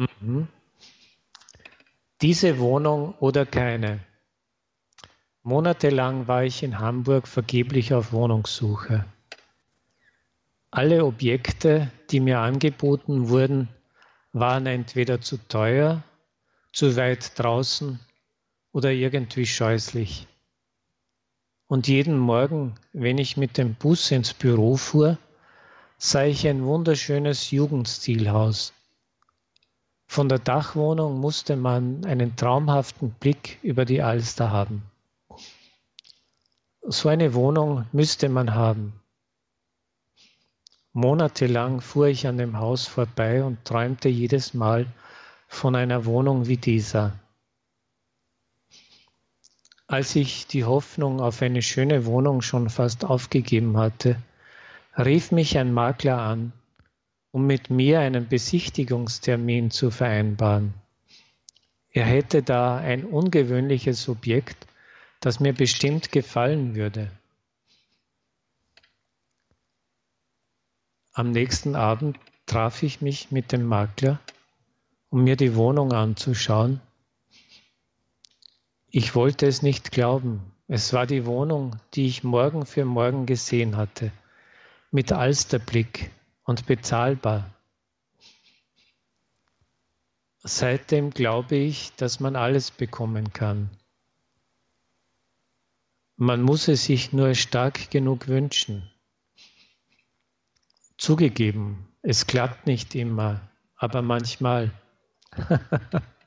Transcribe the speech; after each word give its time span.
Mhm. 0.00 0.48
Diese 2.22 2.58
Wohnung 2.58 3.14
oder 3.20 3.44
keine. 3.44 4.00
Monatelang 5.42 6.26
war 6.26 6.44
ich 6.44 6.62
in 6.62 6.78
Hamburg 6.78 7.28
vergeblich 7.28 7.92
auf 7.92 8.12
Wohnungssuche. 8.12 9.04
Alle 10.70 11.04
Objekte, 11.04 11.90
die 12.10 12.20
mir 12.20 12.38
angeboten 12.38 13.28
wurden, 13.28 13.68
waren 14.32 14.64
entweder 14.64 15.20
zu 15.20 15.36
teuer, 15.36 16.02
zu 16.72 16.96
weit 16.96 17.38
draußen 17.38 18.00
oder 18.72 18.92
irgendwie 18.92 19.44
scheußlich. 19.44 20.26
Und 21.66 21.88
jeden 21.88 22.18
Morgen, 22.18 22.74
wenn 22.94 23.18
ich 23.18 23.36
mit 23.36 23.58
dem 23.58 23.74
Bus 23.74 24.10
ins 24.10 24.32
Büro 24.32 24.76
fuhr, 24.76 25.18
sah 25.98 26.24
ich 26.24 26.48
ein 26.48 26.64
wunderschönes 26.64 27.50
Jugendstilhaus. 27.50 28.72
Von 30.10 30.28
der 30.28 30.40
Dachwohnung 30.40 31.20
musste 31.20 31.54
man 31.54 32.04
einen 32.04 32.34
traumhaften 32.34 33.12
Blick 33.12 33.60
über 33.62 33.84
die 33.84 34.02
Alster 34.02 34.50
haben. 34.50 34.82
So 36.82 37.08
eine 37.08 37.32
Wohnung 37.32 37.86
müsste 37.92 38.28
man 38.28 38.52
haben. 38.52 38.92
Monatelang 40.92 41.80
fuhr 41.80 42.08
ich 42.08 42.26
an 42.26 42.38
dem 42.38 42.58
Haus 42.58 42.88
vorbei 42.88 43.44
und 43.44 43.64
träumte 43.64 44.08
jedes 44.08 44.52
Mal 44.52 44.86
von 45.46 45.76
einer 45.76 46.04
Wohnung 46.06 46.48
wie 46.48 46.56
dieser. 46.56 47.12
Als 49.86 50.16
ich 50.16 50.48
die 50.48 50.64
Hoffnung 50.64 51.20
auf 51.20 51.40
eine 51.40 51.62
schöne 51.62 52.04
Wohnung 52.04 52.42
schon 52.42 52.68
fast 52.68 53.04
aufgegeben 53.04 53.76
hatte, 53.76 54.20
rief 54.98 55.30
mich 55.30 55.56
ein 55.56 55.72
Makler 55.72 56.18
an, 56.18 56.52
um 57.32 57.46
mit 57.46 57.70
mir 57.70 58.00
einen 58.00 58.28
Besichtigungstermin 58.28 59.70
zu 59.70 59.90
vereinbaren. 59.90 60.74
Er 61.92 62.04
hätte 62.04 62.42
da 62.42 62.76
ein 62.76 63.04
ungewöhnliches 63.04 64.08
Objekt, 64.08 64.66
das 65.20 65.40
mir 65.40 65.52
bestimmt 65.52 66.12
gefallen 66.12 66.74
würde. 66.74 67.10
Am 71.12 71.32
nächsten 71.32 71.74
Abend 71.74 72.18
traf 72.46 72.82
ich 72.82 73.00
mich 73.00 73.30
mit 73.30 73.52
dem 73.52 73.64
Makler, 73.64 74.20
um 75.10 75.24
mir 75.24 75.36
die 75.36 75.54
Wohnung 75.56 75.92
anzuschauen. 75.92 76.80
Ich 78.88 79.14
wollte 79.14 79.46
es 79.46 79.62
nicht 79.62 79.90
glauben. 79.92 80.40
Es 80.68 80.92
war 80.92 81.06
die 81.06 81.26
Wohnung, 81.26 81.76
die 81.94 82.06
ich 82.06 82.22
morgen 82.22 82.64
für 82.64 82.84
morgen 82.84 83.26
gesehen 83.26 83.76
hatte, 83.76 84.12
mit 84.92 85.12
Alsterblick 85.12 86.10
und 86.50 86.66
bezahlbar. 86.66 87.48
Seitdem 90.42 91.10
glaube 91.10 91.54
ich, 91.54 91.94
dass 91.94 92.18
man 92.18 92.34
alles 92.34 92.72
bekommen 92.72 93.32
kann. 93.32 93.70
Man 96.16 96.42
muss 96.42 96.66
es 96.66 96.86
sich 96.86 97.12
nur 97.12 97.36
stark 97.36 97.92
genug 97.92 98.26
wünschen. 98.26 98.90
Zugegeben, 100.98 101.86
es 102.02 102.26
klappt 102.26 102.66
nicht 102.66 102.96
immer, 102.96 103.48
aber 103.76 104.02
manchmal. 104.02 104.72